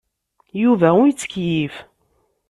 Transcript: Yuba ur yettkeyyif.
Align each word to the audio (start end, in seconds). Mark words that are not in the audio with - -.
Yuba 0.61 0.89
ur 1.01 1.05
yettkeyyif. 1.07 1.75